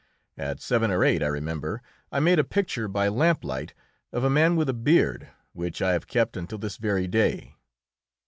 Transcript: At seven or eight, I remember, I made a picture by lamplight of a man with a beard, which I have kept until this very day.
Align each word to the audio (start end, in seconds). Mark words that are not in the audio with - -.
At 0.39 0.59
seven 0.59 0.89
or 0.89 1.03
eight, 1.03 1.21
I 1.21 1.27
remember, 1.27 1.83
I 2.11 2.19
made 2.19 2.39
a 2.39 2.43
picture 2.43 2.87
by 2.87 3.07
lamplight 3.07 3.75
of 4.11 4.23
a 4.23 4.31
man 4.31 4.55
with 4.55 4.67
a 4.67 4.73
beard, 4.73 5.29
which 5.53 5.79
I 5.79 5.91
have 5.93 6.07
kept 6.07 6.35
until 6.35 6.57
this 6.57 6.77
very 6.77 7.05
day. 7.07 7.53